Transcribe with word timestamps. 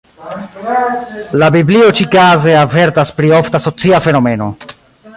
La 1.43 1.49
biblio 1.57 1.91
ĉi-kaze 2.01 2.57
avertas 2.65 3.15
pri 3.21 3.33
ofta 3.43 3.63
socia 3.67 4.05
fenomeno. 4.09 4.53